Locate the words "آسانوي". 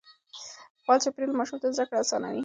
2.03-2.39